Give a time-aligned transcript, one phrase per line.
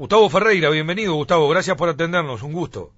[0.00, 2.90] Gustavo Ferreira, bienvenido Gustavo, gracias por atendernos, un gusto.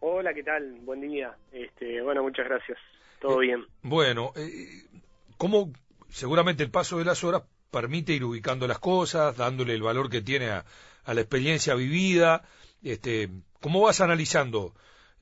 [0.00, 0.80] Hola, ¿qué tal?
[0.82, 1.34] Buen día.
[1.50, 2.76] Este, bueno, muchas gracias.
[3.22, 3.64] Todo Eh, bien.
[3.80, 4.84] Bueno, eh,
[5.38, 5.72] ¿cómo
[6.10, 10.20] seguramente el paso de las horas permite ir ubicando las cosas, dándole el valor que
[10.20, 10.66] tiene a,
[11.06, 12.42] a la experiencia vivida?
[12.82, 13.30] Este,
[13.62, 14.74] ¿Cómo vas analizando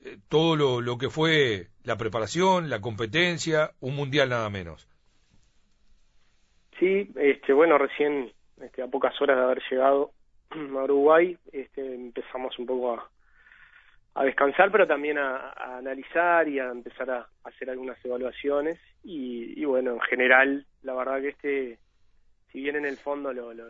[0.03, 4.85] eh, todo lo, lo que fue la preparación, la competencia, un mundial nada menos?
[6.77, 10.11] Sí, este, bueno, recién este, a pocas horas de haber llegado
[10.55, 12.93] a Uruguay, este, empezamos un poco
[14.13, 18.79] a, descansar, pero también a, analizar y a empezar a, hacer algunas evaluaciones.
[19.03, 21.79] Y, y bueno, en general, la verdad que este,
[22.51, 23.65] si bien en el fondo lo, lo,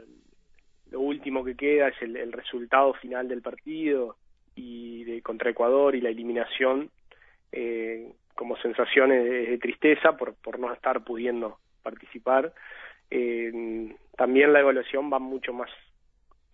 [0.91, 4.15] lo último que queda es el, el resultado final del partido
[4.55, 6.89] y de contra Ecuador y la eliminación,
[7.51, 12.53] eh, como sensaciones de, de tristeza por, por no estar pudiendo participar.
[13.09, 15.69] Eh, también la evaluación va mucho más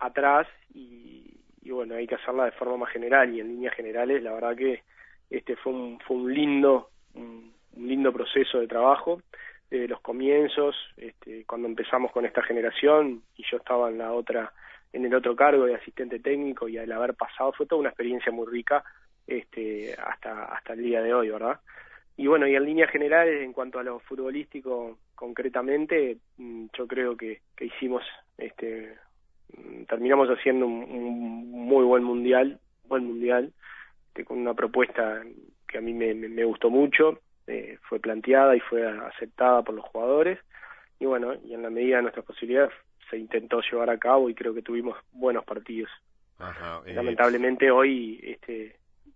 [0.01, 4.21] atrás y, y, bueno, hay que hacerla de forma más general y en líneas generales
[4.23, 4.83] la verdad que
[5.29, 9.21] este fue un, fue un lindo un, lindo proceso de trabajo
[9.69, 14.51] desde los comienzos, este, cuando empezamos con esta generación y yo estaba en la otra
[14.91, 18.31] en el otro cargo de asistente técnico y al haber pasado fue toda una experiencia
[18.31, 18.83] muy rica
[19.25, 21.61] este hasta hasta el día de hoy, ¿verdad?
[22.17, 27.15] Y bueno, y en líneas generales, en cuanto a lo futbolístico concretamente, mm, yo creo
[27.15, 28.03] que, que hicimos,
[28.37, 28.95] este,
[29.87, 33.51] terminamos haciendo un, un muy buen mundial, buen mundial,
[34.07, 35.21] este, con una propuesta
[35.67, 39.75] que a mí me, me, me gustó mucho, eh, fue planteada y fue aceptada por
[39.75, 40.39] los jugadores,
[40.99, 42.73] y bueno, y en la medida de nuestras posibilidades
[43.09, 45.89] se intentó llevar a cabo y creo que tuvimos buenos partidos.
[46.39, 48.75] Ajá, eh, Lamentablemente hoy, este,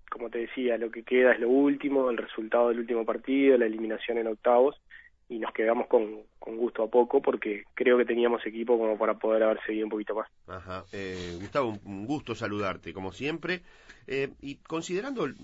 [0.09, 3.66] como te decía, lo que queda es lo último, el resultado del último partido, la
[3.66, 4.80] eliminación en octavos,
[5.27, 9.15] y nos quedamos con, con gusto a poco porque creo que teníamos equipo como para
[9.15, 10.27] poder haber seguido un poquito más.
[10.47, 10.85] Ajá.
[10.91, 13.61] Eh, Gustavo, un- gusto saludarte, como siempre.
[14.07, 15.35] Eh, y considerando el,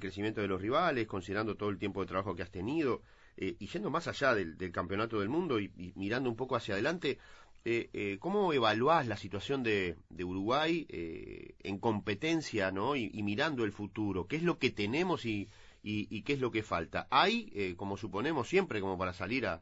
[0.00, 3.00] crecimiento de los rivales, considerando todo el tiempo de trabajo que has tenido,
[3.38, 6.54] eh, y yendo más allá del, del campeonato del mundo y, y mirando un poco
[6.56, 7.18] hacia adelante,
[7.64, 12.96] eh, eh, ¿cómo evaluás la situación de, de Uruguay eh, en competencia ¿no?
[12.96, 14.26] Y, y mirando el futuro?
[14.26, 15.48] ¿Qué es lo que tenemos y,
[15.82, 17.06] y, y qué es lo que falta?
[17.10, 19.60] ¿Hay, eh, como suponemos siempre, como para salir a,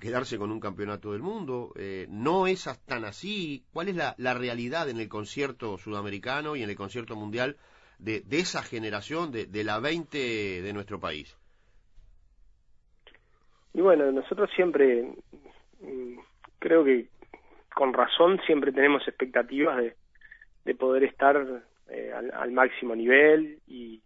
[0.00, 1.72] quedarse con un campeonato del mundo?
[1.76, 3.64] Eh, ¿No es tan así?
[3.72, 7.56] ¿Cuál es la, realidad en el concierto sudamericano y en el concierto mundial
[7.98, 11.36] de, de esa generación, de, de la 20 de nuestro país?
[13.74, 15.14] Y bueno, nosotros siempre,
[15.80, 16.18] mm,
[16.58, 17.08] creo que
[17.74, 19.94] con razón, siempre tenemos expectativas de,
[20.64, 24.00] de poder estar eh, al, al máximo nivel y,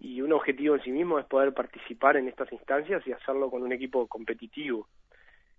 [0.00, 3.62] y un objetivo en sí mismo es poder participar en estas instancias y hacerlo con
[3.62, 4.88] un equipo competitivo.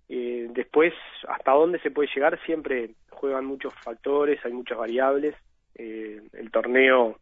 [0.10, 0.94] Eh, después,
[1.28, 5.36] hasta dónde se puede llegar, siempre juegan muchos factores, hay muchas variables.
[5.76, 7.20] Eh, el torneo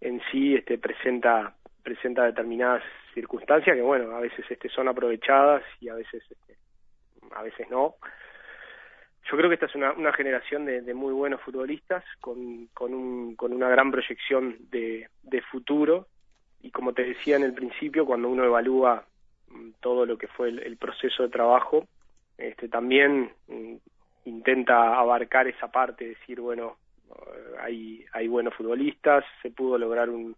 [0.00, 2.82] en sí este, presenta presenta determinadas
[3.14, 6.56] circunstancias que bueno a veces este son aprovechadas y a veces este,
[7.34, 7.94] a veces no
[9.28, 12.94] yo creo que esta es una, una generación de, de muy buenos futbolistas con, con,
[12.94, 16.06] un, con una gran proyección de, de futuro
[16.62, 19.04] y como te decía en el principio cuando uno evalúa
[19.48, 21.86] mm, todo lo que fue el, proceso de trabajo
[22.36, 23.74] este también mm,
[24.24, 26.76] intenta abarcar esa parte decir bueno
[27.10, 30.36] eh, hay hay buenos futbolistas se pudo lograr un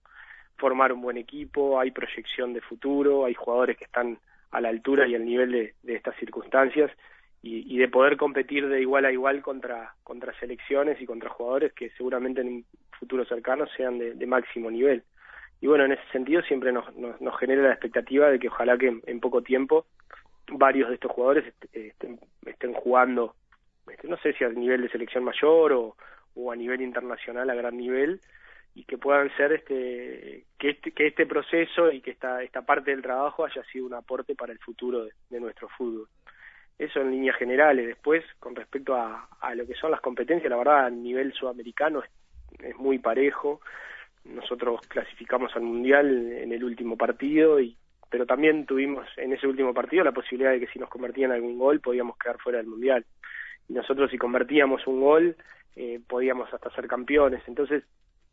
[0.61, 4.19] formar un buen equipo, hay proyección de futuro, hay jugadores que están
[4.51, 6.91] a la altura y al nivel de, de estas circunstancias
[7.43, 11.89] y, de poder competir de igual a igual contra, contra selecciones y contra jugadores que
[11.97, 12.65] seguramente en un
[12.99, 15.03] futuro cercano sean de máximo nivel.
[15.61, 18.79] Y bueno, en ese sentido siempre nos, nos, nos genera la expectativa de que ojalá
[18.79, 19.87] que en, poco tiempo
[20.53, 23.35] varios de estos jugadores est estén, estén jugando,
[23.91, 25.97] este, no sé si a nivel de selección mayor o,
[26.35, 28.21] o a nivel internacional a gran nivel,
[28.75, 32.93] y que puedan ser este que este que este proceso y que esta esta parte
[32.93, 36.09] del trabajo haya sido un aporte para el futuro de, de nuestro fútbol.
[36.79, 37.87] Eso en líneas generales.
[37.87, 42.03] Después con respecto a, a lo que son las competencias la verdad a nivel sudamericano
[42.03, 42.11] es,
[42.65, 43.61] es muy parejo
[44.25, 47.77] nosotros clasificamos al mundial en el último partido y
[48.11, 51.57] pero también tuvimos en ese último partido la posibilidad de que si nos convertían algún
[51.59, 53.05] gol podíamos quedar fuera del mundial.
[53.69, 55.37] Y nosotros si convertíamos un gol
[55.77, 57.43] eh, podíamos hasta ser campeones.
[57.47, 57.85] Entonces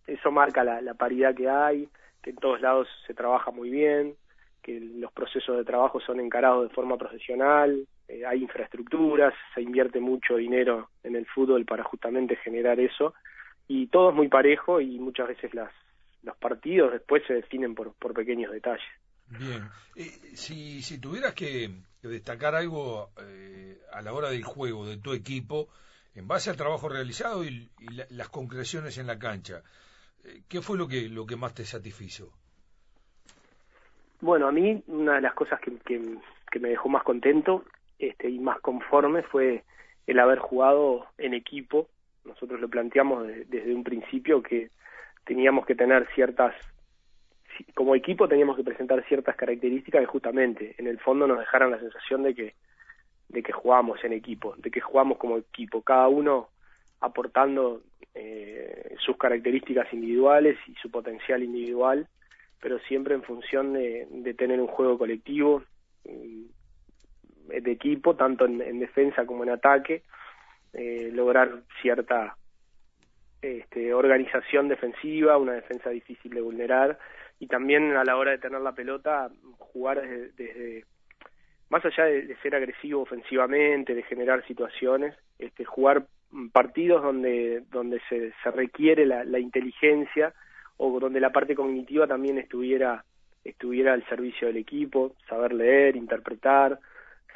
[0.07, 1.88] eso marca la, la, paridad que hay,
[2.24, 4.16] que en todos lados se trabaja muy bien,
[4.63, 10.00] que los procesos de trabajo son encarados de forma profesional, eh, hay infraestructuras, se invierte
[10.00, 13.13] mucho dinero en el fútbol para justamente generar eso,
[13.68, 15.72] y todo es muy parejo y muchas veces las,
[16.24, 18.86] los partidos después se definen por, por pequeños detalles.
[19.30, 19.64] Bien,
[19.96, 21.69] eh, si, si tuvieras que
[22.02, 25.68] destacar algo eh, a la hora del juego de tu equipo,
[26.16, 27.69] en base al trabajo realizado y,
[28.10, 29.62] las concreciones en la cancha,
[30.24, 32.31] eh, ¿qué fue lo que, lo que más te satisfizo?
[34.22, 37.64] Bueno, a mí una de las cosas que, que, me dejó más contento
[38.00, 39.64] este, y más conforme fue
[40.08, 41.88] el haber jugado en equipo.
[42.27, 44.69] Nosotros lo planteamos desde un principio que
[45.25, 46.53] teníamos que tener ciertas,
[47.74, 51.79] como equipo teníamos que presentar ciertas características que justamente en el fondo nos dejaran la
[51.79, 52.53] sensación de que
[53.29, 56.47] de que jugamos en equipo, de que jugamos como equipo, cada uno
[57.01, 57.81] aportando
[58.15, 62.07] eh, sus características individuales y su potencial individual,
[62.62, 65.62] pero siempre en función de, de tener un juego colectivo,
[66.06, 66.45] mm,
[67.47, 70.03] de equipo, tanto en, defensa como en ataque,
[70.74, 72.38] eh, lograr cierta
[73.42, 76.98] este, organización defensiva, una defensa difícil de vulnerar,
[77.40, 80.02] y también a la hora de tener la pelota, jugar
[80.36, 80.86] desde
[81.69, 86.06] más allá de, ser agresivo ofensivamente, de generar situaciones, este, jugar
[86.52, 90.34] partidos donde, donde se, se requiere la, la, inteligencia
[90.78, 93.04] o donde la parte cognitiva también estuviera,
[93.44, 96.80] estuviera al servicio del equipo, saber leer, interpretar,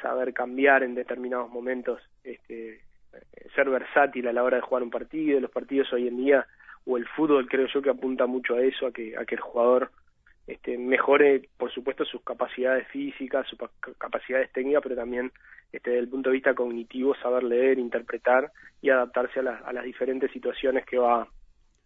[0.00, 2.80] saber cambiar en determinados momentos, este,
[3.54, 5.40] ser versátil a la hora de jugar un partido.
[5.40, 6.46] Los partidos hoy en día,
[6.86, 9.40] o el fútbol creo yo que apunta mucho a eso, a que, a que el
[9.40, 9.90] jugador
[10.46, 13.58] este, mejore, por supuesto, sus capacidades físicas, sus
[13.98, 15.30] capacidades técnicas, pero también
[15.70, 18.50] este, desde el punto de vista cognitivo, saber leer, interpretar
[18.80, 21.28] y adaptarse a, a las diferentes situaciones que va,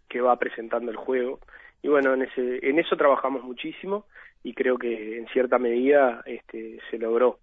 [0.09, 1.41] que va presentando el juego.
[1.83, 4.07] Y bueno, en, ese, en eso trabajamos muchísimo
[4.43, 7.39] y creo que en cierta medida este, se logró.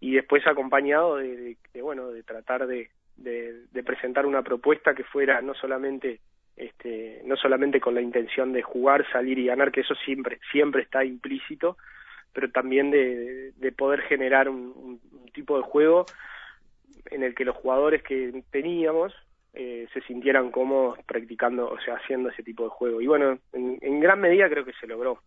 [0.00, 5.40] Y después acompañado de, de, bueno, de tratar de, de presentar una propuesta que fuera
[5.40, 6.20] no solamente
[6.56, 10.82] este, no solamente con la intención de jugar, salir y ganar, que eso siempre, siempre
[10.82, 11.76] está implícito,
[12.32, 15.00] pero también de, de poder generar un,
[15.32, 16.04] tipo de juego
[17.06, 19.14] en el que los jugadores que teníamos
[19.54, 23.00] eh, se sintieran cómodos practicando, o sea, haciendo ese tipo de juego.
[23.00, 25.22] Y bueno, en, en gran medida creo que se logró.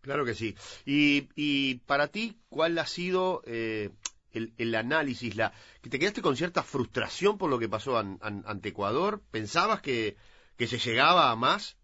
[0.00, 0.54] Claro que sí.
[0.86, 3.90] Y, y para ti, ¿cuál ha sido eh,
[4.32, 9.20] el, análisis, la que te quedaste con cierta frustración por lo que pasó ante Ecuador.
[9.30, 10.16] ¿Pensabas que,
[10.56, 11.76] que se llegaba a más?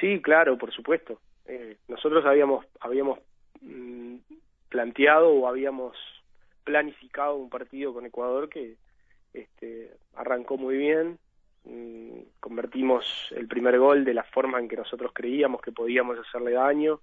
[0.00, 1.20] Sí, claro, por supuesto.
[1.46, 3.18] Eh, nosotros habíamos habíamos
[3.60, 4.16] mm,
[4.68, 5.96] planteado o habíamos
[6.64, 8.76] planificado un partido con Ecuador que
[9.32, 11.18] este, arrancó muy bien.
[11.64, 13.04] Mm, convertimos
[13.36, 17.00] el primer gol de la forma en que nosotros creíamos que podíamos hacerle daño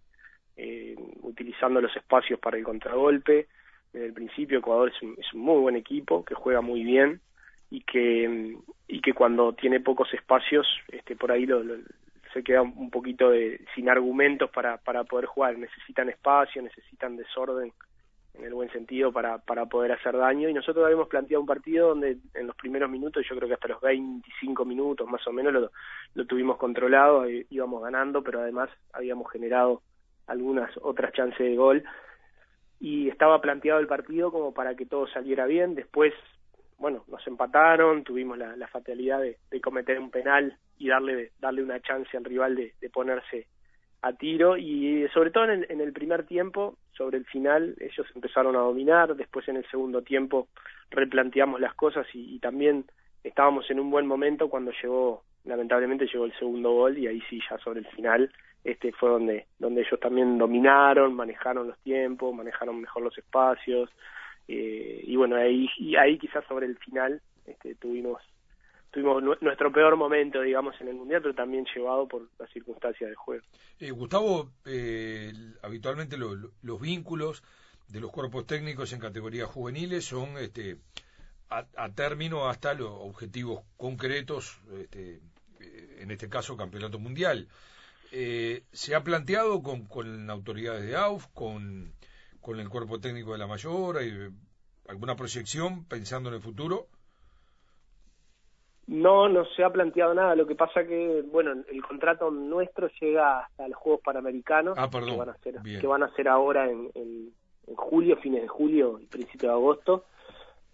[0.61, 3.47] eh, utilizando los espacios para el contragolpe.
[3.93, 7.21] Desde el principio Ecuador es un, es un muy buen equipo, que juega muy bien
[7.71, 8.57] y que,
[8.87, 11.63] y que cuando tiene pocos espacios, este, por ahí lo,
[12.33, 15.57] se queda un poquito de, sin argumentos para, para poder jugar.
[15.57, 17.71] Necesitan espacio, necesitan desorden
[18.33, 21.89] en el buen sentido para, para poder hacer daño y nosotros habíamos planteado un partido
[21.89, 25.53] donde en los primeros minutos, yo creo que hasta los 25 minutos más o menos
[25.53, 25.71] lo,
[26.15, 29.81] lo tuvimos controlado, eh, íbamos ganando, pero además habíamos generado
[30.29, 31.83] algunas otras chances de gol.
[32.79, 35.75] Y estaba planteado el partido como para que todo saliera bien.
[35.75, 36.13] Después,
[36.77, 42.15] bueno, nos empataron, tuvimos la, fatalidad de, cometer un penal y darle, darle una chance
[42.15, 43.47] al rival de, ponerse
[44.01, 44.55] a tiro.
[44.55, 49.47] Y sobre todo en el, primer tiempo, sobre el final, ellos empezaron a dominar, después
[49.49, 50.47] en el segundo tiempo
[50.89, 52.85] replanteamos las cosas y también
[53.23, 57.39] estábamos en un buen momento cuando llegó, lamentablemente llegó el segundo gol y ahí sí,
[57.49, 58.31] ya sobre el final
[58.63, 63.89] este fue donde donde ellos también dominaron manejaron los tiempos manejaron mejor los espacios
[64.47, 68.21] eh, y bueno ahí y ahí quizás sobre el final este, tuvimos
[68.91, 73.15] tuvimos nuestro peor momento digamos en el mundial pero también llevado por las circunstancias del
[73.15, 73.43] juego.
[73.79, 75.31] Eh, Gustavo eh,
[75.61, 77.43] habitualmente los vínculos
[77.87, 80.77] de los cuerpos técnicos en categorías juveniles son este
[81.49, 85.19] a, a término hasta los objetivos concretos este,
[85.99, 87.47] en este caso campeonato mundial
[88.11, 91.93] eh, ¿Se ha planteado con, con autoridades de AUF, con,
[92.41, 94.29] con el cuerpo técnico de la mayor, hay
[94.87, 96.87] alguna proyección pensando en el futuro?
[98.87, 100.35] No, no se ha planteado nada.
[100.35, 105.15] Lo que pasa que, bueno, el contrato nuestro llega hasta los Juegos Panamericanos, ah, que,
[105.15, 107.31] van a ser, que van a ser ahora en, en,
[107.75, 110.05] julio, fines de julio y principio de agosto.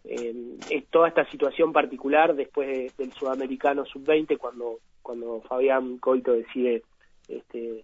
[0.08, 6.84] Eh, toda esta situación particular después del Sudamericano Sub-20, cuando, cuando Fabián Coito decide
[7.28, 7.84] este,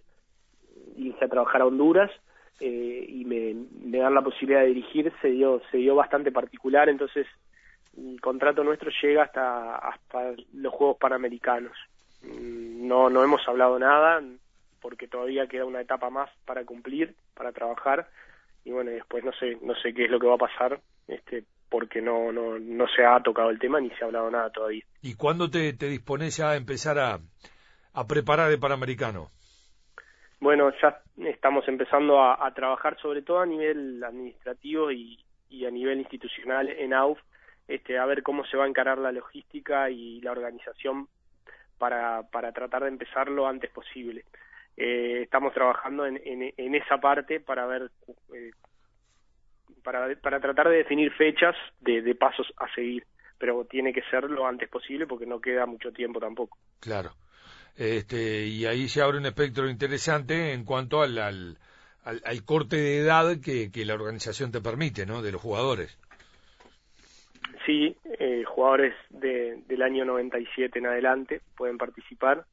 [0.96, 2.10] irse a trabajar a Honduras
[2.60, 6.88] eh, y me, me, dan la posibilidad de dirigir se dio se dio bastante particular
[6.88, 7.26] entonces
[7.96, 11.76] el contrato nuestro llega hasta hasta los Juegos Panamericanos.
[12.22, 14.22] Mm, no no hemos hablado nada
[14.80, 18.08] porque todavía queda una etapa más para cumplir para trabajar
[18.64, 21.44] y bueno después no sé no sé qué es lo que va a pasar este
[21.72, 24.84] porque no, no, no se ha tocado el tema ni se ha hablado nada todavía.
[25.00, 27.18] ¿Y cuándo te, te dispones ya a empezar a,
[27.94, 29.30] a preparar el Panamericano?
[30.38, 35.70] Bueno, ya estamos empezando a, a trabajar sobre todo a nivel administrativo y, y a
[35.70, 37.18] nivel institucional en AUF,
[37.66, 41.08] este, a ver cómo se va a encarar la logística y la organización
[41.78, 44.26] para, para tratar de empezar lo antes posible.
[44.76, 47.90] Eh, estamos trabajando en, en, en, esa parte para ver
[48.34, 48.50] eh,
[49.82, 53.04] para, para tratar de definir fechas de, de pasos a seguir,
[53.38, 56.58] pero tiene que ser lo antes posible porque no queda mucho tiempo tampoco.
[56.80, 57.12] Claro.
[57.76, 61.56] Este, y ahí se abre un espectro interesante en cuanto al, al,
[62.04, 65.22] al, corte de edad que, que, la organización te permite, ¿no?
[65.22, 65.98] De los jugadores.
[67.64, 72.44] Sí, eh, jugadores de, del año 97 en adelante pueden participar,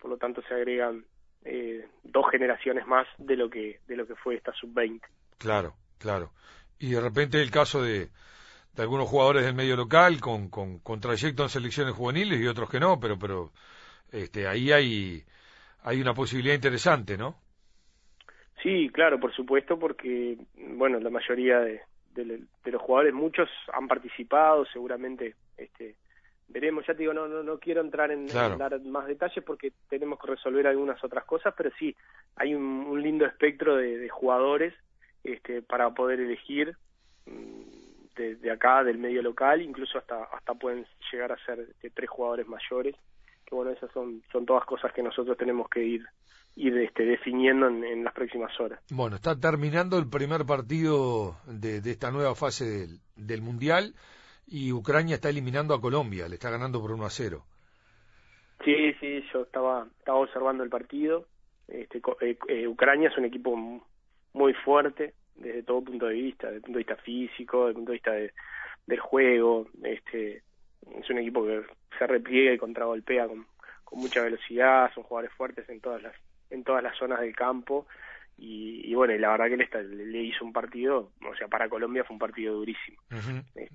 [0.00, 1.04] por lo tanto se agregan
[1.44, 5.06] eh, dos generaciones más de lo que de lo que fue esta sub 20.
[5.38, 6.30] Claro, claro
[6.78, 8.08] y de repente el caso de,
[8.74, 12.70] de algunos jugadores del medio local con, con, con trayecto en selecciones juveniles y otros
[12.70, 13.52] que no, pero pero
[14.10, 15.24] este ahí hay
[15.84, 17.36] hay una posibilidad interesante, ¿no?
[18.62, 21.80] Sí, claro, por supuesto, porque bueno, la mayoría de,
[22.14, 25.96] de, de los jugadores, muchos han participado, seguramente este
[26.48, 28.52] veremos, ya te digo, no, no, no quiero entrar en, claro.
[28.52, 31.96] en, dar más detalles porque tenemos que resolver algunas otras cosas, pero sí,
[32.36, 34.74] hay un, un lindo espectro de, de jugadores
[35.24, 36.76] este, para poder elegir
[38.16, 42.10] desde mm, acá del medio local, incluso hasta hasta pueden llegar a ser de tres
[42.10, 42.96] jugadores mayores,
[43.44, 46.06] que bueno, esas son son todas cosas que nosotros tenemos que ir
[46.54, 48.80] ir este, definiendo en, en las próximas horas.
[48.90, 53.94] Bueno, está terminando el primer partido de, de esta nueva fase del, del Mundial
[54.46, 57.42] y Ucrania está eliminando a Colombia, le está ganando por 1 a 0.
[58.64, 61.26] Sí, sí, yo estaba estaba observando el partido.
[61.68, 63.56] Este, eh, eh, Ucrania es un equipo
[64.32, 67.74] muy fuerte desde todo punto de vista, desde el punto de vista físico, desde el
[67.76, 68.32] punto de vista de,
[68.86, 70.42] del juego, este
[70.98, 71.62] es un equipo que
[71.98, 73.46] se repliega y contragolpea con,
[73.84, 76.14] con mucha velocidad, son jugadores fuertes en todas las
[76.50, 77.86] en todas las zonas del campo
[78.36, 82.04] y, y bueno, y la verdad que le, hizo un partido, o sea, para Colombia
[82.04, 82.98] fue un partido durísimo.
[83.10, 83.44] Uh -huh.
[83.54, 83.70] este,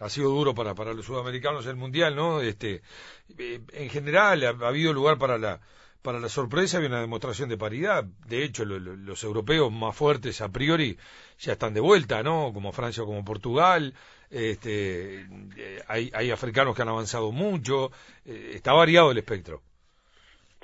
[0.00, 2.40] ha sido duro para para los sudamericanos el mundial, ¿no?
[2.40, 2.82] Este
[3.38, 5.60] eh, en general ha, ha habido lugar para la
[6.04, 8.04] para la sorpresa había una demostración de paridad.
[8.28, 10.98] De hecho, lo, lo, los europeos más fuertes a priori
[11.38, 12.52] ya están de vuelta, ¿no?
[12.52, 13.94] Como Francia o como Portugal.
[14.30, 17.90] Este, eh, hay, hay africanos que han avanzado mucho.
[18.26, 19.62] Eh, está variado el espectro.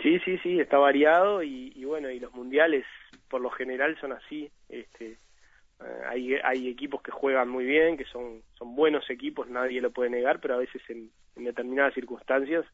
[0.03, 2.85] Sí, sí, sí, está variado y, bueno, y los mundiales
[3.29, 4.51] por lo general son así.
[4.69, 9.81] Este, eh, hay, hay equipos que juegan muy bien, que son, son buenos equipos, nadie
[9.81, 12.67] lo puede negar, pero a veces en determinadas circunstancias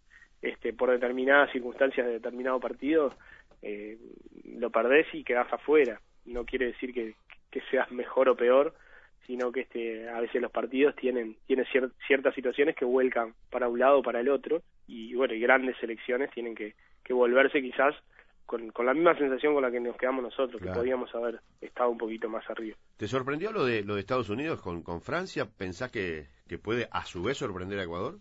[0.42, 3.14] este, por determinadas circunstancias de determinado partido,
[3.62, 3.98] eh,
[4.44, 6.00] lo perdés y quedás afuera.
[6.24, 7.14] No quiere decir que,
[7.50, 8.74] que seas mejor o peor,
[9.26, 13.68] sino que este, a veces los partidos tienen, tienen cier ciertas situaciones que vuelcan para
[13.68, 17.60] un lado o para el otro, y bueno, y grandes selecciones tienen que, que volverse
[17.60, 17.94] quizás
[18.44, 20.74] con, con la misma sensación con la que nos quedamos nosotros, claro.
[20.74, 22.76] que podíamos haber estado un poquito más arriba.
[22.96, 25.46] ¿Te sorprendió lo de, lo de Estados Unidos con, con Francia?
[25.58, 28.18] ¿Pensás que, que puede a su vez sorprender a Ecuador?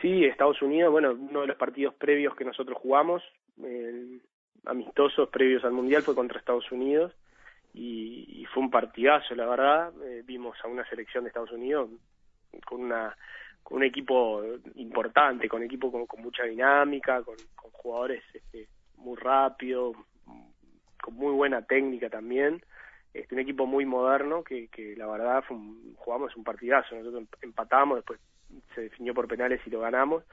[0.00, 3.22] Sí, Estados Unidos, bueno, uno de los partidos previos que nosotros jugamos,
[3.62, 4.20] eh,
[4.64, 7.12] amistosos previos al Mundial, fue contra Estados Unidos
[7.74, 9.92] y, fue un partidazo, la verdad.
[10.04, 11.90] Eh, vimos a una selección de Estados Unidos
[12.64, 13.14] con una
[13.62, 14.42] con un equipo
[14.76, 19.94] importante, con equipo con, con mucha dinámica, con, con jugadores este, muy rápidos,
[21.02, 22.62] con muy buena técnica también.
[23.12, 26.94] Este, un equipo muy moderno que, que la verdad fue un, jugamos un partidazo.
[26.94, 28.18] Nosotros empatamos, después
[28.74, 30.24] se definió por penales y lo ganamos,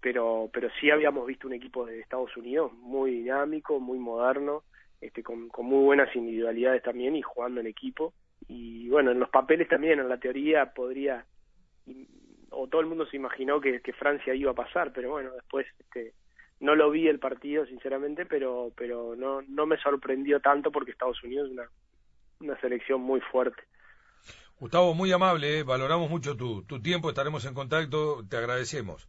[0.00, 4.64] pero pero sí habíamos visto un equipo de Estados Unidos muy dinámico, muy moderno,
[5.00, 8.12] este con, con muy buenas individualidades también y jugando en equipo
[8.48, 11.24] y bueno, en los papeles también, en la teoría podría
[12.50, 15.66] o todo el mundo se imaginó que, que Francia iba a pasar, pero bueno, después
[15.78, 16.12] este
[16.60, 21.22] no lo vi el partido sinceramente, pero pero no no me sorprendió tanto porque Estados
[21.22, 21.68] Unidos es una
[22.40, 23.62] una selección muy fuerte.
[24.62, 25.62] Gustavo, muy amable, ¿eh?
[25.64, 29.08] valoramos mucho tu, tu tiempo, estaremos en contacto, te agradecemos.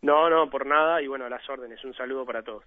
[0.00, 2.62] No, no, por nada, y bueno, las órdenes, un saludo para todos.